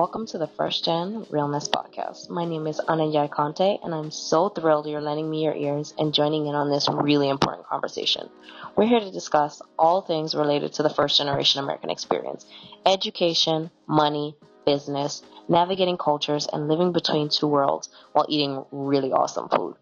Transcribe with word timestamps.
Welcome 0.00 0.24
to 0.28 0.38
the 0.38 0.46
First 0.46 0.86
Gen 0.86 1.26
Realness 1.28 1.68
Podcast. 1.68 2.30
My 2.30 2.46
name 2.46 2.66
is 2.66 2.80
Ananya 2.88 3.30
Conte, 3.30 3.76
and 3.84 3.94
I'm 3.94 4.10
so 4.10 4.48
thrilled 4.48 4.86
you're 4.86 5.02
lending 5.02 5.28
me 5.28 5.44
your 5.44 5.54
ears 5.54 5.92
and 5.98 6.14
joining 6.14 6.46
in 6.46 6.54
on 6.54 6.70
this 6.70 6.88
really 6.88 7.28
important 7.28 7.66
conversation. 7.66 8.30
We're 8.74 8.86
here 8.86 9.00
to 9.00 9.10
discuss 9.10 9.60
all 9.78 10.00
things 10.00 10.34
related 10.34 10.72
to 10.72 10.82
the 10.82 10.88
first 10.88 11.18
generation 11.18 11.62
American 11.62 11.90
experience 11.90 12.46
education, 12.86 13.70
money, 13.86 14.34
business, 14.64 15.22
navigating 15.50 15.98
cultures, 15.98 16.48
and 16.50 16.66
living 16.66 16.92
between 16.92 17.28
two 17.28 17.48
worlds 17.48 17.90
while 18.12 18.24
eating 18.26 18.64
really 18.72 19.12
awesome 19.12 19.50
food. 19.50 19.76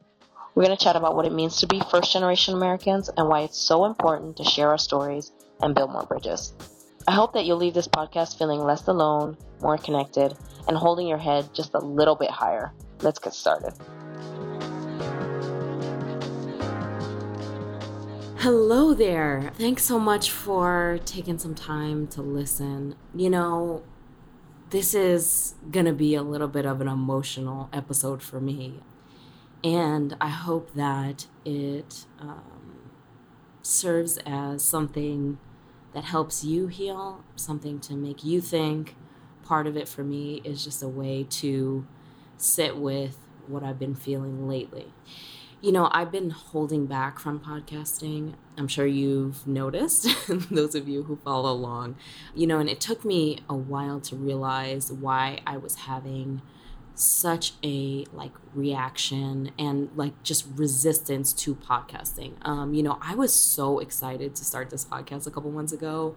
We're 0.57 0.65
going 0.65 0.77
to 0.77 0.85
chat 0.85 0.97
about 0.97 1.15
what 1.15 1.27
it 1.27 1.33
means 1.33 1.61
to 1.61 1.69
be 1.69 1.81
first 1.93 2.13
generation 2.13 2.55
Americans 2.55 3.09
and 3.17 3.29
why 3.29 3.43
it's 3.43 3.57
so 3.57 3.85
important 3.85 4.39
to 4.39 4.43
share 4.43 4.71
our 4.71 4.79
stories 4.79 5.31
and 5.63 5.77
build 5.77 5.93
more 5.93 6.07
bridges. 6.07 6.55
I 7.09 7.11
hope 7.11 7.33
that 7.33 7.47
you'll 7.47 7.57
leave 7.57 7.73
this 7.73 7.89
podcast 7.89 8.37
feeling 8.37 8.63
less 8.63 8.87
alone, 8.87 9.39
more 9.63 9.79
connected, 9.79 10.37
and 10.67 10.77
holding 10.77 11.07
your 11.07 11.17
head 11.17 11.49
just 11.55 11.73
a 11.73 11.79
little 11.79 12.15
bit 12.15 12.29
higher. 12.29 12.75
Let's 13.01 13.19
get 13.19 13.33
started. 13.33 13.73
Hello 18.37 18.93
there. 18.93 19.53
Thanks 19.55 19.85
so 19.85 19.99
much 19.99 20.31
for 20.31 21.01
taking 21.07 21.39
some 21.39 21.55
time 21.55 22.09
to 22.09 22.21
listen. 22.21 22.95
You 23.15 23.31
know, 23.31 23.85
this 24.69 24.95
is 24.95 25.55
going 25.71 25.87
to 25.87 25.95
be 25.95 26.15
a 26.15 26.23
little 26.23 26.47
bit 26.47 26.67
of 26.67 26.83
an 26.83 26.89
emotional 26.89 27.71
episode 27.73 28.23
for 28.23 28.39
me. 28.39 28.83
And 29.65 30.15
I 30.21 30.29
hope 30.29 30.75
that 30.75 31.27
it 31.47 32.05
um, 32.21 32.91
serves 33.63 34.19
as 34.27 34.63
something 34.63 35.39
that 35.95 36.05
helps 36.05 36.45
you 36.45 36.69
heal, 36.69 37.25
something 37.37 37.81
to 37.81 37.95
make 37.95 38.25
you 38.25 38.41
think. 38.41 38.97
Part 39.45 39.67
of 39.67 39.77
it 39.77 39.89
for 39.89 40.05
me 40.05 40.41
is 40.45 40.65
just 40.65 40.83
a 40.83 40.89
way 40.89 41.27
to 41.31 41.87
sit 42.37 42.77
with 42.77 43.19
what 43.47 43.63
I've 43.63 43.79
been 43.79 43.95
feeling 43.95 44.47
lately. 44.49 44.93
You 45.61 45.73
know, 45.73 45.89
I've 45.91 46.13
been 46.13 46.31
holding 46.31 46.87
back 46.87 47.19
from 47.19 47.41
podcasting. 47.41 48.35
I'm 48.57 48.69
sure 48.69 48.87
you've 48.87 49.45
noticed, 49.47 50.07
those 50.51 50.77
of 50.77 50.87
you 50.87 51.05
who 51.05 51.17
follow 51.17 51.51
along. 51.51 51.97
You 52.35 52.47
know, 52.47 52.61
and 52.61 52.69
it 52.69 52.81
took 52.81 53.05
me 53.05 53.41
a 53.49 53.57
while 53.57 53.99
to 54.03 54.15
realize 54.15 54.93
why 54.93 55.41
I 55.47 55.57
was 55.57 55.75
having 55.75 56.43
such 56.99 57.53
a 57.65 58.05
like 58.13 58.33
reaction 58.55 59.51
and 59.59 59.91
like 59.95 60.23
just 60.23 60.47
resistance 60.57 61.33
to 61.33 61.55
podcasting. 61.55 62.35
Um, 62.43 62.75
you 62.75 62.83
know, 62.83 62.99
I 63.01 63.15
was 63.15 63.35
so 63.35 63.79
excited 63.79 64.35
to 64.35 64.45
start 64.45 64.71
this 64.71 64.85
podcast 64.85 65.27
a 65.27 65.31
couple 65.31 65.51
months 65.51 65.73
ago, 65.73 66.17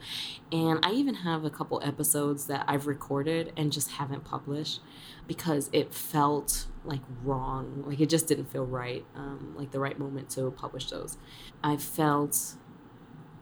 and 0.51 0.79
I 0.83 0.91
even 0.91 1.15
have 1.15 1.45
a 1.45 1.49
couple 1.49 1.81
episodes 1.83 2.45
that 2.47 2.65
I've 2.67 2.87
recorded 2.87 3.53
and 3.55 3.71
just 3.71 3.91
haven't 3.91 4.23
published 4.23 4.81
because 5.27 5.69
it 5.71 5.93
felt 5.93 6.67
like 6.83 7.01
wrong. 7.23 7.83
Like 7.85 7.99
it 7.99 8.09
just 8.09 8.27
didn't 8.27 8.45
feel 8.45 8.65
right, 8.65 9.05
um, 9.15 9.53
like 9.55 9.71
the 9.71 9.79
right 9.79 9.97
moment 9.97 10.29
to 10.31 10.51
publish 10.51 10.89
those. 10.89 11.17
I 11.63 11.77
felt 11.77 12.55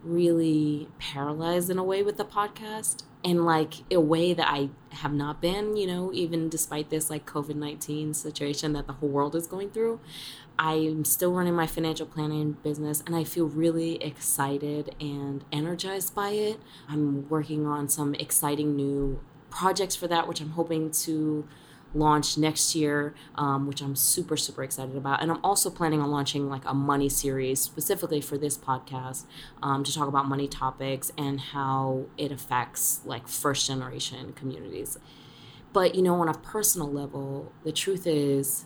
really 0.04 0.88
paralyzed 1.00 1.70
in 1.70 1.78
a 1.78 1.84
way 1.84 2.04
with 2.04 2.18
the 2.18 2.26
podcast 2.26 3.04
in 3.24 3.44
like 3.44 3.74
a 3.92 4.00
way 4.00 4.34
that 4.34 4.48
I 4.50 4.70
have 4.92 5.14
not 5.14 5.42
been, 5.42 5.76
you 5.76 5.86
know, 5.86 6.12
even 6.14 6.50
despite 6.50 6.90
this 6.90 7.10
like 7.10 7.26
COVID 7.26 7.56
19 7.56 8.14
situation 8.14 8.74
that 8.74 8.88
the 8.88 8.94
whole 8.94 9.10
world 9.10 9.36
is 9.36 9.48
going 9.48 9.72
through. 9.72 10.00
I'm 10.58 11.06
still 11.06 11.32
running 11.34 11.56
my 11.56 11.68
financial 11.68 12.06
planning 12.06 12.58
business 12.64 13.02
and 13.06 13.16
I 13.16 13.24
feel 13.24 13.48
really 13.48 14.02
excited 14.04 14.96
and 15.00 15.44
energized 15.52 16.14
by 16.16 16.30
it. 16.32 16.60
I'm 16.88 17.28
working 17.30 17.66
on 17.66 17.88
some 17.88 18.14
exciting 18.16 18.76
new 18.76 19.22
projects 19.50 19.96
for 19.96 20.08
that, 20.08 20.28
which 20.28 20.42
I'm 20.42 20.52
hoping 20.52 20.92
to 20.92 21.48
launch 21.94 22.38
next 22.38 22.76
year, 22.76 23.14
um, 23.36 23.68
which 23.68 23.82
I'm 23.82 23.96
super, 23.96 24.38
super 24.38 24.64
excited 24.64 24.96
about. 24.96 25.22
And 25.22 25.32
I'm 25.32 25.44
also 25.44 25.70
planning 25.70 26.02
on 26.02 26.12
launching 26.12 26.50
like 26.50 26.64
a 26.66 26.74
money 26.74 27.10
series 27.10 27.60
specifically 27.60 28.22
for 28.22 28.38
this 28.38 28.58
podcast 28.58 29.26
um, 29.64 29.84
to 29.84 29.94
talk 29.94 30.08
about 30.08 30.28
money 30.28 30.48
topics 30.48 31.12
and 31.18 31.40
how 31.40 32.06
it 32.18 32.32
affects 32.32 33.02
like 33.06 33.28
first 33.28 33.68
generation 33.68 34.34
communities. 34.34 34.98
But, 35.74 35.96
you 35.96 36.02
know, 36.02 36.16
on 36.16 36.28
a 36.28 36.34
personal 36.34 36.92
level, 36.92 37.52
the 37.64 37.72
truth 37.72 38.08
is 38.08 38.66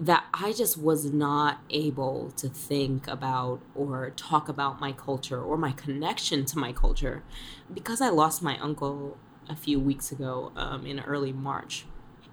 that 0.00 0.24
I 0.34 0.52
just 0.52 0.76
was 0.76 1.12
not 1.12 1.60
able 1.70 2.32
to 2.32 2.48
think 2.48 3.06
about 3.06 3.60
or 3.74 4.10
talk 4.16 4.48
about 4.48 4.80
my 4.80 4.92
culture 4.92 5.40
or 5.40 5.56
my 5.56 5.72
connection 5.72 6.44
to 6.46 6.58
my 6.58 6.72
culture 6.72 7.22
because 7.72 8.00
I 8.00 8.08
lost 8.08 8.42
my 8.42 8.58
uncle 8.58 9.16
a 9.52 9.56
few 9.56 9.78
weeks 9.78 10.10
ago 10.10 10.52
um, 10.56 10.86
in 10.86 11.00
early 11.00 11.32
March. 11.32 11.84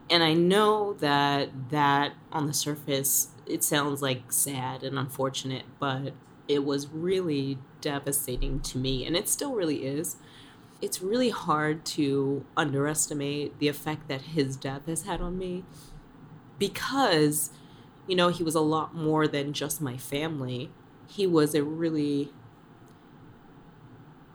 And 0.10 0.24
I 0.24 0.34
know 0.34 0.94
that 0.94 1.70
that 1.70 2.14
on 2.32 2.48
the 2.48 2.54
surface 2.54 3.30
it 3.46 3.64
sounds 3.64 4.02
like 4.02 4.32
sad 4.32 4.84
and 4.84 4.98
unfortunate, 4.98 5.66
but 5.80 6.14
it 6.48 6.64
was 6.64 6.88
really 6.88 7.58
devastating 7.82 8.60
to 8.60 8.78
me 8.78 9.06
and 9.06 9.16
it 9.16 9.28
still 9.28 9.56
really 9.56 9.86
is. 9.86 10.18
It's 10.82 11.02
really 11.02 11.30
hard 11.30 11.86
to 11.86 12.46
underestimate 12.56 13.60
the 13.60 13.68
effect 13.68 14.08
that 14.08 14.22
his 14.22 14.56
death 14.56 14.86
has 14.86 15.04
had 15.04 15.20
on 15.20 15.38
me 15.38 15.66
because 16.58 17.52
you 18.10 18.16
know, 18.16 18.30
he 18.30 18.42
was 18.42 18.56
a 18.56 18.60
lot 18.60 18.96
more 18.96 19.28
than 19.28 19.54
just 19.54 19.80
my 19.80 19.96
family. 19.96 20.72
He 21.08 21.28
was 21.28 21.54
a 21.54 21.64
really 21.64 22.32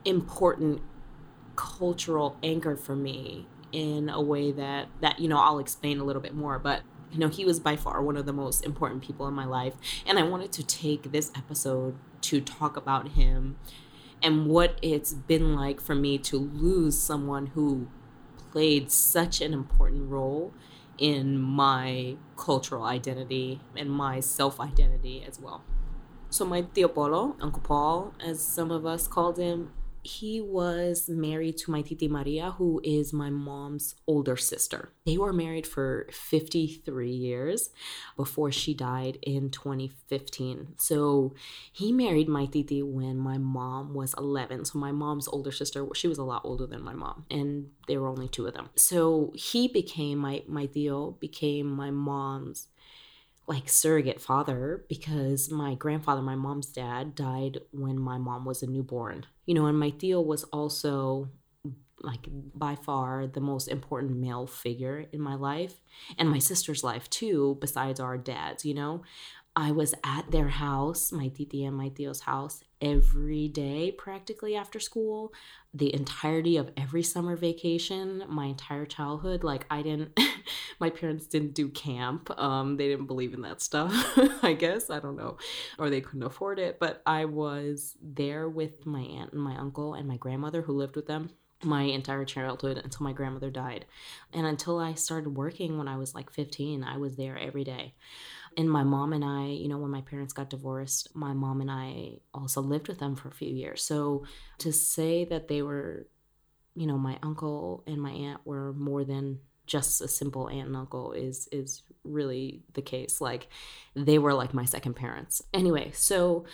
important 0.04 0.80
cultural 1.56 2.36
anchor 2.42 2.76
for 2.76 2.96
me 2.96 3.46
in 3.72 4.08
a 4.08 4.20
way 4.20 4.52
that 4.52 4.86
that 5.00 5.18
you 5.18 5.28
know 5.28 5.38
I'll 5.38 5.58
explain 5.58 5.98
a 5.98 6.04
little 6.04 6.22
bit 6.22 6.34
more 6.34 6.58
but 6.58 6.82
you 7.10 7.18
know 7.18 7.28
he 7.28 7.44
was 7.44 7.60
by 7.60 7.76
far 7.76 8.02
one 8.02 8.16
of 8.16 8.26
the 8.26 8.32
most 8.32 8.64
important 8.64 9.02
people 9.02 9.26
in 9.26 9.34
my 9.34 9.44
life 9.44 9.74
and 10.06 10.18
I 10.18 10.22
wanted 10.22 10.52
to 10.52 10.62
take 10.62 11.12
this 11.12 11.32
episode 11.36 11.96
to 12.22 12.40
talk 12.40 12.76
about 12.76 13.08
him 13.08 13.56
and 14.22 14.46
what 14.46 14.78
it's 14.80 15.12
been 15.12 15.54
like 15.54 15.80
for 15.80 15.94
me 15.94 16.16
to 16.18 16.36
lose 16.38 16.98
someone 16.98 17.48
who 17.48 17.88
played 18.50 18.90
such 18.90 19.40
an 19.40 19.52
important 19.52 20.08
role 20.08 20.52
in 20.96 21.38
my 21.38 22.16
cultural 22.36 22.84
identity 22.84 23.60
and 23.76 23.90
my 23.90 24.20
self 24.20 24.60
identity 24.60 25.24
as 25.26 25.40
well. 25.40 25.62
So, 26.30 26.44
my 26.44 26.62
Tio 26.62 26.88
Uncle 27.40 27.62
Paul, 27.62 28.14
as 28.24 28.40
some 28.40 28.70
of 28.70 28.86
us 28.86 29.06
called 29.06 29.38
him, 29.38 29.72
he 30.04 30.40
was 30.40 31.08
married 31.08 31.56
to 31.58 31.70
my 31.70 31.82
Titi 31.82 32.08
Maria, 32.08 32.52
who 32.52 32.80
is 32.84 33.12
my 33.12 33.30
mom's 33.30 33.94
older 34.06 34.36
sister. 34.36 34.90
They 35.06 35.16
were 35.16 35.32
married 35.32 35.66
for 35.66 36.06
53 36.12 37.10
years 37.10 37.70
before 38.16 38.52
she 38.52 38.74
died 38.74 39.18
in 39.22 39.50
2015. 39.50 40.74
So 40.76 41.34
he 41.72 41.90
married 41.90 42.28
my 42.28 42.44
Titi 42.46 42.82
when 42.82 43.16
my 43.16 43.38
mom 43.38 43.94
was 43.94 44.14
11. 44.18 44.66
So 44.66 44.78
my 44.78 44.92
mom's 44.92 45.26
older 45.26 45.52
sister, 45.52 45.86
she 45.94 46.08
was 46.08 46.18
a 46.18 46.24
lot 46.24 46.42
older 46.44 46.66
than 46.66 46.82
my 46.82 46.94
mom, 46.94 47.24
and 47.30 47.70
there 47.88 48.00
were 48.00 48.08
only 48.08 48.28
two 48.28 48.46
of 48.46 48.54
them. 48.54 48.68
So 48.76 49.32
he 49.34 49.68
became 49.68 50.18
my 50.18 50.42
my 50.46 50.66
Tio 50.66 51.12
became 51.12 51.70
my 51.70 51.90
mom's 51.90 52.68
like 53.46 53.68
surrogate 53.68 54.20
father 54.20 54.84
because 54.88 55.50
my 55.50 55.74
grandfather, 55.74 56.22
my 56.22 56.34
mom's 56.34 56.66
dad, 56.66 57.14
died 57.14 57.58
when 57.72 57.98
my 57.98 58.18
mom 58.18 58.44
was 58.44 58.62
a 58.62 58.66
newborn. 58.66 59.26
You 59.46 59.54
know, 59.54 59.66
and 59.66 59.78
my 59.78 59.90
Tio 59.90 60.20
was 60.20 60.44
also 60.44 61.28
like 62.00 62.26
by 62.54 62.76
far 62.76 63.26
the 63.26 63.40
most 63.40 63.68
important 63.68 64.16
male 64.16 64.46
figure 64.46 65.06
in 65.12 65.20
my 65.20 65.34
life 65.34 65.74
and 66.18 66.28
my 66.28 66.38
sister's 66.38 66.84
life 66.84 67.08
too, 67.10 67.56
besides 67.60 68.00
our 68.00 68.18
dads, 68.18 68.64
you 68.64 68.74
know. 68.74 69.02
I 69.56 69.70
was 69.70 69.94
at 70.02 70.30
their 70.32 70.48
house, 70.48 71.12
my 71.12 71.28
titi 71.28 71.64
and 71.64 71.76
my 71.76 71.88
tio's 71.88 72.20
house, 72.20 72.64
every 72.84 73.48
day 73.48 73.90
practically 73.90 74.54
after 74.54 74.78
school, 74.78 75.32
the 75.72 75.92
entirety 75.94 76.56
of 76.58 76.70
every 76.76 77.02
summer 77.02 77.34
vacation, 77.34 78.22
my 78.28 78.46
entire 78.46 78.84
childhood. 78.84 79.42
Like 79.42 79.66
I 79.70 79.82
didn't, 79.82 80.18
my 80.78 80.90
parents 80.90 81.26
didn't 81.26 81.54
do 81.54 81.68
camp. 81.70 82.30
Um, 82.38 82.76
they 82.76 82.88
didn't 82.88 83.06
believe 83.06 83.32
in 83.32 83.42
that 83.42 83.62
stuff. 83.62 83.92
I 84.42 84.52
guess 84.52 84.90
I 84.90 85.00
don't 85.00 85.16
know, 85.16 85.38
or 85.78 85.88
they 85.88 86.02
couldn't 86.02 86.22
afford 86.22 86.58
it. 86.58 86.78
But 86.78 87.02
I 87.06 87.24
was 87.24 87.96
there 88.02 88.48
with 88.48 88.84
my 88.86 89.00
aunt 89.00 89.32
and 89.32 89.42
my 89.42 89.56
uncle 89.56 89.94
and 89.94 90.06
my 90.06 90.18
grandmother 90.18 90.62
who 90.62 90.74
lived 90.74 90.96
with 90.96 91.06
them 91.06 91.30
my 91.64 91.82
entire 91.82 92.24
childhood 92.24 92.78
until 92.78 93.04
my 93.04 93.12
grandmother 93.12 93.50
died. 93.50 93.86
And 94.32 94.46
until 94.46 94.78
I 94.78 94.94
started 94.94 95.30
working 95.30 95.78
when 95.78 95.88
I 95.88 95.96
was 95.96 96.14
like 96.14 96.30
15, 96.30 96.84
I 96.84 96.98
was 96.98 97.16
there 97.16 97.38
every 97.38 97.64
day. 97.64 97.94
And 98.56 98.70
my 98.70 98.82
mom 98.84 99.12
and 99.12 99.24
I, 99.24 99.46
you 99.46 99.68
know, 99.68 99.78
when 99.78 99.90
my 99.90 100.02
parents 100.02 100.32
got 100.32 100.50
divorced, 100.50 101.14
my 101.14 101.32
mom 101.32 101.60
and 101.60 101.70
I 101.70 102.18
also 102.32 102.60
lived 102.60 102.88
with 102.88 102.98
them 102.98 103.16
for 103.16 103.28
a 103.28 103.34
few 103.34 103.52
years. 103.52 103.82
So 103.82 104.24
to 104.58 104.72
say 104.72 105.24
that 105.26 105.48
they 105.48 105.62
were, 105.62 106.06
you 106.74 106.86
know, 106.86 106.98
my 106.98 107.18
uncle 107.22 107.84
and 107.86 108.00
my 108.00 108.10
aunt 108.10 108.40
were 108.44 108.72
more 108.72 109.04
than 109.04 109.40
just 109.66 110.00
a 110.00 110.08
simple 110.08 110.48
aunt 110.48 110.66
and 110.66 110.76
uncle 110.76 111.12
is 111.12 111.48
is 111.50 111.82
really 112.04 112.62
the 112.74 112.82
case. 112.82 113.20
Like 113.20 113.48
they 113.94 114.18
were 114.18 114.34
like 114.34 114.52
my 114.52 114.64
second 114.64 114.94
parents. 114.94 115.42
Anyway, 115.54 115.90
so 115.94 116.44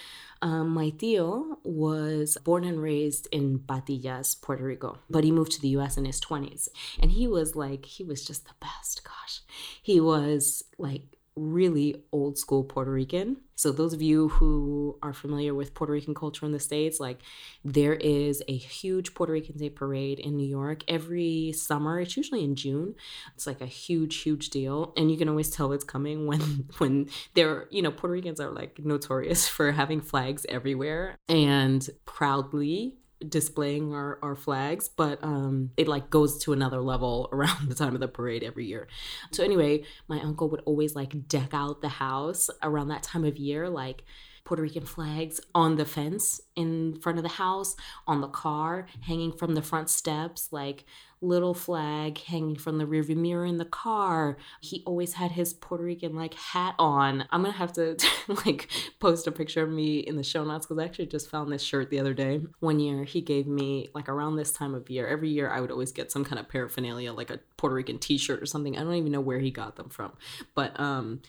um, 0.42 0.70
my 0.70 0.90
tío 0.90 1.56
was 1.64 2.38
born 2.44 2.64
and 2.64 2.80
raised 2.80 3.26
in 3.32 3.58
Patillas, 3.58 4.40
Puerto 4.40 4.62
Rico, 4.62 4.98
but 5.08 5.24
he 5.24 5.32
moved 5.32 5.52
to 5.52 5.60
the 5.60 5.68
US 5.68 5.96
in 5.96 6.04
his 6.04 6.20
20s. 6.20 6.68
And 7.00 7.10
he 7.12 7.26
was 7.26 7.56
like, 7.56 7.84
he 7.84 8.04
was 8.04 8.24
just 8.24 8.46
the 8.46 8.54
best. 8.60 9.02
Gosh, 9.04 9.40
he 9.82 10.00
was 10.00 10.62
like 10.78 11.02
really 11.40 11.96
old 12.12 12.38
school 12.38 12.64
Puerto 12.64 12.90
Rican. 12.90 13.38
So, 13.56 13.72
those 13.72 13.92
of 13.92 14.02
you 14.02 14.28
who 14.28 14.98
are 15.02 15.12
familiar 15.12 15.54
with 15.54 15.74
Puerto 15.74 15.92
Rican 15.92 16.14
culture 16.14 16.46
in 16.46 16.52
the 16.52 16.60
States, 16.60 17.00
like 17.00 17.20
there 17.64 17.94
is 17.94 18.42
a 18.48 18.56
huge 18.56 19.14
Puerto 19.14 19.32
Rican 19.32 19.56
Day 19.56 19.70
parade 19.70 20.18
in 20.18 20.36
New 20.36 20.46
York 20.46 20.82
every 20.88 21.52
summer. 21.52 22.00
It's 22.00 22.16
usually 22.16 22.44
in 22.44 22.54
June. 22.56 22.94
It's 23.34 23.46
like 23.46 23.60
a 23.60 23.66
huge, 23.66 24.16
huge 24.16 24.50
deal. 24.50 24.92
And 24.96 25.10
you 25.10 25.16
can 25.16 25.28
always 25.28 25.50
tell 25.50 25.72
it's 25.72 25.84
coming 25.84 26.26
when, 26.28 26.68
when 26.78 27.08
they're, 27.34 27.66
you 27.70 27.82
know, 27.82 27.90
Puerto 27.90 28.12
Ricans 28.12 28.40
are 28.40 28.50
like 28.50 28.78
notorious 28.78 29.48
for 29.56 29.72
having 29.72 30.00
flags 30.00 30.46
everywhere 30.48 31.16
and 31.28 31.88
proudly 32.04 32.96
displaying 33.28 33.92
our, 33.92 34.18
our 34.22 34.34
flags 34.34 34.88
but 34.88 35.22
um 35.22 35.70
it 35.76 35.86
like 35.86 36.10
goes 36.10 36.38
to 36.38 36.52
another 36.52 36.80
level 36.80 37.28
around 37.32 37.68
the 37.68 37.74
time 37.74 37.94
of 37.94 38.00
the 38.00 38.08
parade 38.08 38.42
every 38.42 38.66
year. 38.66 38.88
So 39.30 39.44
anyway 39.44 39.84
my 40.08 40.20
uncle 40.20 40.48
would 40.50 40.62
always 40.64 40.94
like 40.94 41.28
deck 41.28 41.50
out 41.52 41.80
the 41.80 41.88
house 41.88 42.50
around 42.62 42.88
that 42.88 43.02
time 43.02 43.24
of 43.24 43.36
year 43.36 43.68
like 43.68 44.04
Puerto 44.44 44.62
Rican 44.62 44.84
flags 44.84 45.40
on 45.54 45.76
the 45.76 45.84
fence 45.84 46.40
in 46.56 46.98
front 47.00 47.18
of 47.18 47.22
the 47.22 47.28
house, 47.28 47.76
on 48.06 48.20
the 48.20 48.28
car, 48.28 48.86
hanging 49.02 49.32
from 49.32 49.54
the 49.54 49.62
front 49.62 49.88
steps, 49.88 50.48
like 50.50 50.86
little 51.22 51.54
flag 51.54 52.18
hanging 52.18 52.56
from 52.56 52.78
the 52.78 52.86
rearview 52.86 53.16
mirror 53.16 53.44
in 53.44 53.58
the 53.58 53.64
car. 53.64 54.36
He 54.60 54.82
always 54.86 55.14
had 55.14 55.32
his 55.32 55.52
Puerto 55.52 55.84
Rican 55.84 56.16
like 56.16 56.34
hat 56.34 56.74
on. 56.78 57.26
I'm 57.30 57.42
gonna 57.42 57.52
have 57.52 57.72
to 57.74 57.96
like 58.46 58.68
post 59.00 59.26
a 59.26 59.32
picture 59.32 59.62
of 59.62 59.70
me 59.70 59.98
in 59.98 60.16
the 60.16 60.22
show 60.22 60.44
notes 60.44 60.66
because 60.66 60.80
I 60.80 60.84
actually 60.84 61.06
just 61.06 61.30
found 61.30 61.52
this 61.52 61.62
shirt 61.62 61.90
the 61.90 62.00
other 62.00 62.14
day. 62.14 62.40
One 62.60 62.80
year 62.80 63.04
he 63.04 63.20
gave 63.20 63.46
me 63.46 63.88
like 63.94 64.08
around 64.08 64.36
this 64.36 64.52
time 64.52 64.74
of 64.74 64.88
year, 64.88 65.06
every 65.06 65.28
year 65.28 65.50
I 65.50 65.60
would 65.60 65.70
always 65.70 65.92
get 65.92 66.10
some 66.10 66.24
kind 66.24 66.38
of 66.38 66.48
paraphernalia, 66.48 67.12
like 67.12 67.30
a 67.30 67.40
Puerto 67.56 67.74
Rican 67.74 67.98
t-shirt 67.98 68.42
or 68.42 68.46
something. 68.46 68.76
I 68.76 68.82
don't 68.82 68.94
even 68.94 69.12
know 69.12 69.20
where 69.20 69.40
he 69.40 69.50
got 69.50 69.76
them 69.76 69.90
from. 69.90 70.12
But 70.54 70.78
um 70.80 71.20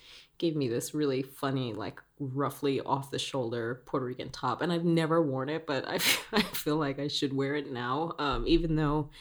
gave 0.42 0.56
me 0.56 0.68
this 0.68 0.96
really 0.96 1.22
funny, 1.22 1.72
like 1.72 2.02
roughly 2.20 2.82
off 2.82 3.12
the 3.12 3.20
shoulder 3.20 3.84
Puerto 3.86 4.08
Rican 4.08 4.32
top. 4.32 4.64
And 4.64 4.74
I've 4.74 4.84
never 4.84 5.22
worn 5.22 5.50
it, 5.50 5.68
but 5.68 5.88
I, 5.88 6.00
I 6.34 6.42
feel 6.42 6.78
like 6.78 7.00
I 7.00 7.08
should 7.08 7.32
wear 7.32 7.56
it 7.56 7.72
now, 7.72 8.16
um, 8.18 8.46
even 8.48 8.76
though 8.76 9.12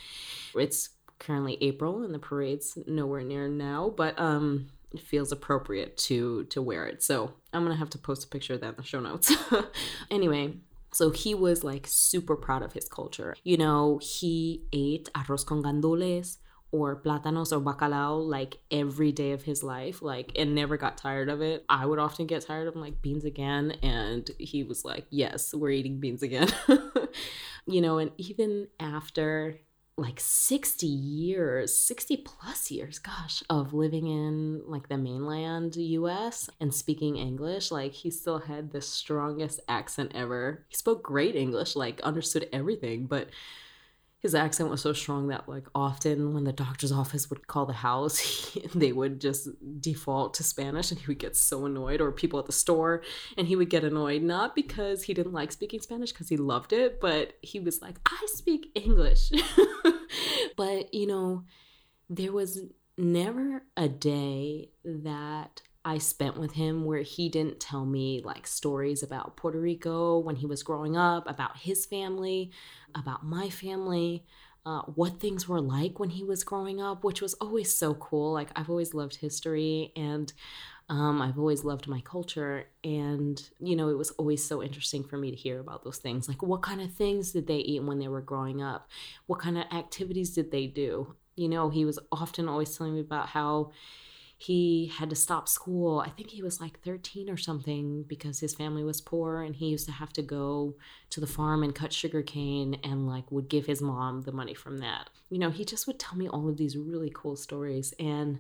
it's 0.55 0.89
currently 1.19 1.59
April 1.61 2.03
and 2.03 2.15
the 2.15 2.19
parade's 2.19 2.79
nowhere 2.87 3.23
near 3.23 3.49
now. 3.49 3.93
But 3.95 4.19
um, 4.19 4.69
it 4.93 5.01
feels 5.01 5.31
appropriate 5.31 5.99
to 6.09 6.45
to 6.45 6.63
wear 6.63 6.87
it. 6.87 7.03
So 7.03 7.35
I'm 7.53 7.65
gonna 7.65 7.77
have 7.77 7.91
to 7.91 7.99
post 7.99 8.25
a 8.25 8.29
picture 8.29 8.55
of 8.55 8.63
that 8.63 8.71
in 8.71 8.77
the 8.77 8.83
show 8.83 9.01
notes. 9.01 9.31
anyway, 10.11 10.55
so 10.91 11.11
he 11.11 11.35
was 11.35 11.63
like 11.63 11.87
super 11.87 12.35
proud 12.35 12.63
of 12.63 12.73
his 12.73 12.89
culture. 12.89 13.37
You 13.45 13.59
know, 13.59 14.01
he 14.03 14.63
ate 14.73 15.11
arroz 15.15 15.45
con 15.45 15.63
gandules, 15.63 16.39
or 16.73 17.01
plátanos 17.01 17.53
or 17.53 17.61
bacalao 17.61 18.25
like 18.25 18.59
every 18.71 19.13
day 19.13 19.33
of 19.33 19.43
his 19.43 19.63
life 19.63 20.03
like 20.03 20.33
and 20.37 20.55
never 20.55 20.77
got 20.77 20.97
tired 20.97 21.29
of 21.29 21.41
it. 21.41 21.65
I 21.69 21.87
would 21.87 21.99
often 21.99 22.27
get 22.27 22.43
tired 22.43 22.69
of 22.69 22.77
like 22.77 23.03
beans 23.03 23.25
again 23.25 23.73
and 23.83 24.31
he 24.39 24.63
was 24.63 24.85
like 24.85 25.07
yes 25.11 25.53
we're 25.55 25.71
eating 25.71 26.01
beans 26.01 26.23
again. 26.23 26.49
You 27.67 27.81
know 27.81 27.99
and 27.99 28.11
even 28.17 28.69
after 28.81 29.61
like 29.97 30.19
60 30.19 30.87
years 30.87 31.77
60 31.77 32.17
plus 32.19 32.71
years 32.71 32.99
gosh 32.99 33.43
of 33.51 33.75
living 33.75 34.07
in 34.07 34.63
like 34.67 34.89
the 34.89 34.97
mainland 34.97 35.77
us 35.77 36.49
and 36.59 36.73
speaking 36.73 37.17
english 37.17 37.71
like 37.71 37.93
he 37.93 38.11
still 38.11 38.39
had 38.39 38.71
the 38.73 38.81
strongest 38.81 39.61
accent 39.69 40.13
ever. 40.15 40.65
He 40.69 40.77
spoke 40.77 41.03
great 41.03 41.37
english 41.37 41.77
like 41.77 42.01
understood 42.01 42.49
everything 42.53 43.07
but 43.07 43.29
his 44.21 44.35
accent 44.35 44.71
was 44.71 44.81
so 44.83 44.93
strong 44.93 45.29
that 45.29 45.49
like 45.49 45.67
often 45.75 46.35
when 46.35 46.45
the 46.45 46.53
doctor's 46.53 46.93
office 46.93 47.31
would 47.31 47.47
call 47.47 47.67
the 47.67 47.73
house 47.73 48.19
he, 48.53 48.67
they 48.75 48.93
would 48.93 49.21
just 49.21 49.49
default 49.81 50.35
to 50.35 50.43
spanish 50.43 50.91
and 50.91 51.01
he 51.01 51.07
would 51.07 51.19
get 51.19 51.37
so 51.37 51.67
annoyed 51.67 52.01
or 52.01 52.13
people 52.13 52.39
at 52.39 52.47
the 52.47 52.53
store 52.53 53.03
and 53.37 53.49
he 53.49 53.57
would 53.57 53.71
get 53.71 53.85
annoyed 53.85 54.23
not 54.23 54.55
because 54.55 55.05
he 55.05 55.15
didn't 55.15 55.33
like 55.33 55.51
speaking 55.51 55.81
spanish 55.81 56.13
because 56.13 56.29
he 56.29 56.37
loved 56.37 56.73
it 56.73 57.01
but 57.01 57.33
he 57.43 57.59
was 57.59 57.83
like 57.83 57.99
i 58.07 58.27
speak 58.27 58.71
english. 58.75 59.31
But 60.57 60.93
you 60.93 61.07
know 61.07 61.45
there 62.09 62.33
was 62.33 62.61
never 62.99 63.63
a 63.77 63.89
day 63.89 64.71
that 64.85 65.63
I 65.85 65.99
spent 65.99 66.39
with 66.39 66.53
him 66.53 66.85
where 66.85 67.03
he 67.03 67.29
didn't 67.29 67.61
tell 67.61 67.87
me 67.87 68.21
like 68.23 68.47
stories 68.47 69.03
about 69.03 69.37
Puerto 69.37 69.59
Rico 69.59 70.19
when 70.19 70.37
he 70.37 70.47
was 70.47 70.63
growing 70.63 70.97
up, 70.97 71.29
about 71.29 71.59
his 71.59 71.87
family, 71.87 72.51
about 72.95 73.25
my 73.25 73.49
family, 73.49 74.25
uh, 74.67 74.83
what 74.83 75.21
things 75.21 75.49
were 75.49 75.61
like 75.61 75.99
when 75.99 76.11
he 76.11 76.23
was 76.23 76.45
growing 76.45 76.83
up, 76.83 77.03
which 77.03 77.23
was 77.23 77.35
always 77.35 77.75
so 77.75 77.95
cool. 77.95 78.33
Like, 78.33 78.51
I've 78.57 78.69
always 78.69 78.93
loved 78.93 79.17
history 79.17 79.93
and 79.97 80.31
um, 80.91 81.23
I've 81.23 81.39
always 81.39 81.65
loved 81.65 81.89
my 81.89 82.01
culture. 82.01 82.67
And, 82.85 83.43
you 83.59 83.75
know, 83.75 83.89
it 83.89 83.97
was 83.97 84.11
always 84.13 84.45
so 84.45 84.63
interesting 84.63 85.03
for 85.03 85.17
me 85.17 85.31
to 85.31 85.37
hear 85.37 85.61
about 85.61 85.83
those 85.83 85.99
things. 85.99 86.29
Like, 86.29 86.43
what 86.43 86.61
kind 86.61 86.83
of 86.83 86.93
things 86.93 87.33
did 87.33 87.47
they 87.47 87.59
eat 87.59 87.83
when 87.83 87.99
they 87.99 88.09
were 88.09 88.21
growing 88.21 88.61
up? 88.61 88.91
What 89.27 89.39
kind 89.39 89.57
of 89.57 89.65
activities 89.73 90.35
did 90.35 90.51
they 90.51 90.67
do? 90.67 91.15
You 91.37 91.49
know, 91.49 91.71
he 91.71 91.87
was 91.87 91.99
often 92.13 92.49
always 92.49 92.77
telling 92.77 92.95
me 92.95 93.01
about 93.01 93.29
how 93.29 93.71
he 94.43 94.87
had 94.87 95.11
to 95.11 95.17
stop 95.17 95.51
school. 95.51 96.01
I 96.01 96.09
think 96.09 96.31
he 96.31 96.43
was 96.43 96.63
like 96.63 96.81
13 96.81 97.29
or 97.29 97.37
something 97.37 98.05
because 98.05 98.41
his 98.41 98.55
family 98.55 98.83
was 98.83 99.03
poor 99.03 99.43
and 99.43 99.55
he 99.55 99.67
used 99.67 99.85
to 99.85 99.93
have 99.93 100.15
to 100.15 100.23
go 100.23 100.77
to 101.11 101.21
the 101.21 101.27
farm 101.27 101.63
and 101.63 101.75
cut 101.75 101.93
sugar 101.93 102.23
cane 102.23 102.81
and 102.83 103.07
like 103.07 103.31
would 103.31 103.51
give 103.51 103.67
his 103.67 103.83
mom 103.83 104.23
the 104.23 104.33
money 104.33 104.55
from 104.55 104.79
that. 104.79 105.11
You 105.29 105.39
know, 105.39 105.51
he 105.51 105.67
just 105.67 105.87
would 105.87 105.99
tell 105.99 106.17
me 106.17 106.27
all 106.27 106.49
of 106.49 106.57
these 106.57 106.75
really 106.75 107.13
cool 107.15 107.37
stories 107.37 107.93
and 108.01 108.39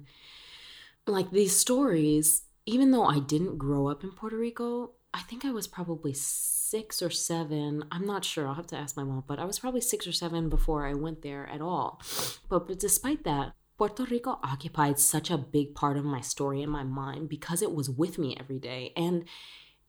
like 1.06 1.32
these 1.32 1.54
stories, 1.54 2.44
even 2.64 2.92
though 2.92 3.04
I 3.04 3.18
didn't 3.18 3.58
grow 3.58 3.86
up 3.86 4.02
in 4.02 4.12
Puerto 4.12 4.38
Rico, 4.38 4.92
I 5.12 5.20
think 5.20 5.44
I 5.44 5.50
was 5.50 5.66
probably 5.66 6.14
six 6.14 7.02
or 7.02 7.10
seven. 7.10 7.84
I'm 7.92 8.06
not 8.06 8.24
sure. 8.24 8.48
I'll 8.48 8.54
have 8.54 8.68
to 8.68 8.76
ask 8.76 8.96
my 8.96 9.04
mom, 9.04 9.24
but 9.26 9.38
I 9.38 9.44
was 9.44 9.58
probably 9.58 9.82
six 9.82 10.06
or 10.06 10.12
seven 10.12 10.48
before 10.48 10.86
I 10.86 10.94
went 10.94 11.20
there 11.20 11.46
at 11.52 11.60
all. 11.60 12.00
But, 12.48 12.68
but 12.68 12.80
despite 12.80 13.24
that, 13.24 13.52
Puerto 13.80 14.04
Rico 14.04 14.38
occupied 14.44 14.98
such 14.98 15.30
a 15.30 15.38
big 15.38 15.74
part 15.74 15.96
of 15.96 16.04
my 16.04 16.20
story 16.20 16.60
in 16.60 16.68
my 16.68 16.82
mind 16.82 17.30
because 17.30 17.62
it 17.62 17.74
was 17.74 17.88
with 17.88 18.18
me 18.18 18.36
every 18.38 18.58
day. 18.58 18.92
And, 18.94 19.24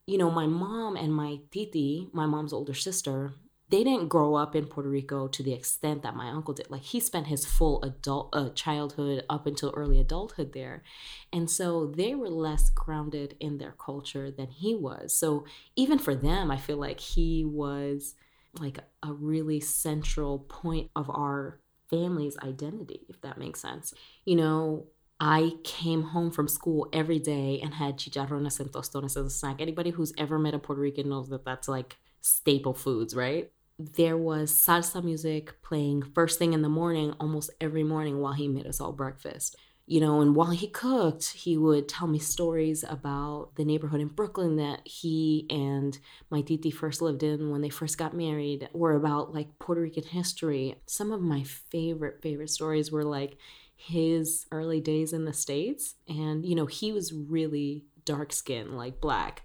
you 0.06 0.16
know, 0.16 0.30
my 0.30 0.46
mom 0.46 0.96
and 0.96 1.12
my 1.12 1.40
titi, 1.50 2.08
my 2.10 2.24
mom's 2.24 2.54
older 2.54 2.72
sister, 2.72 3.34
they 3.68 3.84
didn't 3.84 4.08
grow 4.08 4.34
up 4.34 4.56
in 4.56 4.64
Puerto 4.64 4.88
Rico 4.88 5.28
to 5.28 5.42
the 5.42 5.52
extent 5.52 6.02
that 6.04 6.16
my 6.16 6.30
uncle 6.30 6.54
did. 6.54 6.70
Like 6.70 6.80
he 6.80 7.00
spent 7.00 7.26
his 7.26 7.44
full 7.44 7.82
adult 7.82 8.30
uh, 8.32 8.48
childhood 8.54 9.26
up 9.28 9.46
until 9.46 9.74
early 9.76 10.00
adulthood 10.00 10.54
there, 10.54 10.82
and 11.30 11.50
so 11.50 11.92
they 11.94 12.14
were 12.14 12.30
less 12.30 12.70
grounded 12.70 13.36
in 13.40 13.58
their 13.58 13.72
culture 13.72 14.30
than 14.30 14.48
he 14.48 14.74
was. 14.74 15.12
So 15.12 15.44
even 15.76 15.98
for 15.98 16.14
them, 16.14 16.50
I 16.50 16.56
feel 16.56 16.78
like 16.78 16.98
he 16.98 17.44
was 17.44 18.14
like 18.58 18.78
a 19.02 19.12
really 19.12 19.60
central 19.60 20.38
point 20.38 20.90
of 20.96 21.10
our 21.10 21.60
family's 21.92 22.38
identity, 22.38 23.00
if 23.08 23.20
that 23.20 23.38
makes 23.38 23.60
sense. 23.60 23.92
You 24.24 24.36
know, 24.36 24.86
I 25.20 25.52
came 25.62 26.02
home 26.02 26.30
from 26.30 26.48
school 26.48 26.88
every 26.92 27.18
day 27.18 27.60
and 27.62 27.74
had 27.74 27.98
chicharrones 27.98 28.58
and 28.58 28.72
tostones 28.72 29.16
as 29.16 29.26
a 29.26 29.30
snack. 29.30 29.60
Anybody 29.60 29.90
who's 29.90 30.12
ever 30.16 30.38
met 30.38 30.54
a 30.54 30.58
Puerto 30.58 30.80
Rican 30.80 31.10
knows 31.10 31.28
that 31.28 31.44
that's 31.44 31.68
like 31.68 31.98
staple 32.22 32.74
foods, 32.74 33.14
right? 33.14 33.52
There 33.78 34.16
was 34.16 34.52
salsa 34.52 35.04
music 35.04 35.60
playing 35.62 36.02
first 36.02 36.38
thing 36.38 36.54
in 36.54 36.62
the 36.62 36.68
morning, 36.68 37.14
almost 37.20 37.50
every 37.60 37.84
morning 37.84 38.20
while 38.20 38.32
he 38.32 38.48
made 38.48 38.66
us 38.66 38.80
all 38.80 38.92
breakfast 38.92 39.56
you 39.86 40.00
know, 40.00 40.20
and 40.20 40.36
while 40.36 40.50
he 40.50 40.68
cooked, 40.68 41.30
he 41.30 41.56
would 41.56 41.88
tell 41.88 42.06
me 42.06 42.18
stories 42.18 42.84
about 42.88 43.50
the 43.56 43.64
neighborhood 43.64 44.00
in 44.00 44.08
Brooklyn 44.08 44.56
that 44.56 44.86
he 44.86 45.46
and 45.50 45.98
my 46.30 46.40
titi 46.40 46.70
first 46.70 47.02
lived 47.02 47.22
in 47.22 47.50
when 47.50 47.62
they 47.62 47.68
first 47.68 47.98
got 47.98 48.14
married, 48.14 48.68
or 48.72 48.92
about 48.92 49.34
like 49.34 49.58
Puerto 49.58 49.80
Rican 49.80 50.04
history. 50.04 50.76
Some 50.86 51.10
of 51.10 51.20
my 51.20 51.42
favorite, 51.42 52.22
favorite 52.22 52.50
stories 52.50 52.92
were 52.92 53.04
like 53.04 53.36
his 53.74 54.46
early 54.52 54.80
days 54.80 55.12
in 55.12 55.24
the 55.24 55.32
States. 55.32 55.96
And, 56.08 56.46
you 56.46 56.54
know, 56.54 56.66
he 56.66 56.92
was 56.92 57.12
really 57.12 57.84
dark 58.04 58.32
skinned, 58.32 58.76
like 58.76 59.00
black. 59.00 59.42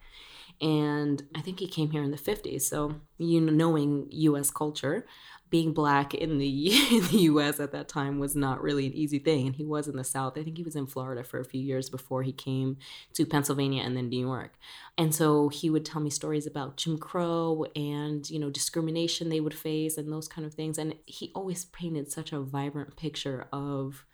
And 0.62 1.24
I 1.36 1.42
think 1.42 1.60
he 1.60 1.68
came 1.68 1.92
here 1.92 2.04
in 2.04 2.12
the 2.12 2.18
50s. 2.18 2.68
So, 2.68 2.96
you 3.18 3.42
know, 3.42 3.52
knowing 3.52 4.08
US 4.12 4.52
culture, 4.52 5.06
being 5.50 5.74
black 5.74 6.14
in 6.14 6.38
the 6.38 6.68
in 6.92 7.08
the 7.08 7.20
US 7.20 7.60
at 7.60 7.72
that 7.72 7.88
time 7.88 8.20
was 8.20 8.36
not 8.36 8.62
really 8.62 8.86
an 8.86 8.94
easy 8.94 9.20
thing 9.20 9.48
and 9.48 9.56
he 9.56 9.64
was 9.64 9.88
in 9.88 9.96
the 9.96 10.04
south. 10.04 10.38
I 10.38 10.44
think 10.44 10.58
he 10.58 10.64
was 10.64 10.76
in 10.76 10.88
Florida 10.88 11.24
for 11.24 11.40
a 11.40 11.46
few 11.46 11.62
years 11.62 11.90
before 11.90 12.24
he 12.24 12.32
came 12.32 12.78
to 13.14 13.26
Pennsylvania 13.26 13.84
and 13.84 13.96
then 13.96 14.10
New 14.10 14.26
York. 14.26 14.58
And 14.98 15.14
so 15.14 15.50
he 15.50 15.70
would 15.70 15.86
tell 15.86 16.02
me 16.02 16.10
stories 16.10 16.48
about 16.48 16.78
Jim 16.78 16.98
Crow 16.98 17.66
and, 17.76 18.30
you 18.30 18.40
know, 18.40 18.50
discrimination 18.50 19.30
they 19.30 19.40
would 19.40 19.54
face 19.54 19.98
and 19.98 20.12
those 20.12 20.28
kind 20.28 20.46
of 20.46 20.54
things 20.54 20.78
and 20.78 20.96
he 21.06 21.32
always 21.34 21.66
painted 21.66 22.12
such 22.12 22.34
a 22.34 22.40
vibrant 22.40 22.96
picture 22.98 23.48
of 23.52 24.06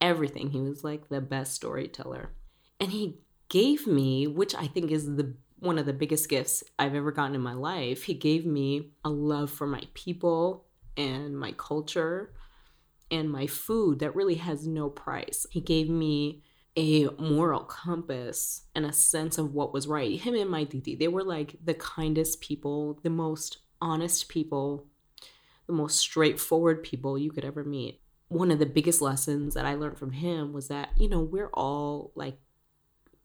everything. 0.00 0.50
He 0.50 0.60
was 0.60 0.82
like 0.82 1.08
the 1.08 1.20
best 1.20 1.54
storyteller. 1.54 2.30
And 2.80 2.90
he 2.90 3.18
gave 3.48 3.86
me, 3.86 4.26
which 4.26 4.54
I 4.54 4.66
think 4.66 4.90
is 4.90 5.06
the 5.06 5.34
one 5.60 5.78
of 5.78 5.86
the 5.86 5.92
biggest 5.92 6.28
gifts 6.28 6.64
I've 6.76 6.96
ever 6.96 7.12
gotten 7.12 7.36
in 7.36 7.40
my 7.40 7.54
life. 7.54 8.02
He 8.02 8.14
gave 8.14 8.44
me 8.44 8.90
a 9.04 9.10
love 9.10 9.48
for 9.48 9.64
my 9.64 9.82
people 9.94 10.64
and 10.96 11.38
my 11.38 11.52
culture 11.52 12.32
and 13.10 13.30
my 13.30 13.46
food 13.46 13.98
that 13.98 14.16
really 14.16 14.36
has 14.36 14.66
no 14.66 14.88
price. 14.88 15.46
He 15.50 15.60
gave 15.60 15.88
me 15.88 16.42
a 16.76 17.08
moral 17.18 17.64
compass 17.64 18.62
and 18.74 18.86
a 18.86 18.92
sense 18.92 19.36
of 19.36 19.52
what 19.52 19.72
was 19.72 19.86
right. 19.86 20.18
Him 20.18 20.34
and 20.34 20.50
my 20.50 20.64
Titi, 20.64 20.96
they 20.96 21.08
were 21.08 21.22
like 21.22 21.56
the 21.62 21.74
kindest 21.74 22.40
people, 22.40 22.98
the 23.02 23.10
most 23.10 23.58
honest 23.80 24.28
people, 24.28 24.86
the 25.66 25.74
most 25.74 25.98
straightforward 25.98 26.82
people 26.82 27.18
you 27.18 27.30
could 27.30 27.44
ever 27.44 27.64
meet. 27.64 28.00
One 28.28 28.50
of 28.50 28.58
the 28.58 28.66
biggest 28.66 29.02
lessons 29.02 29.52
that 29.54 29.66
I 29.66 29.74
learned 29.74 29.98
from 29.98 30.12
him 30.12 30.54
was 30.54 30.68
that, 30.68 30.90
you 30.96 31.08
know, 31.08 31.20
we're 31.20 31.50
all 31.52 32.12
like 32.14 32.38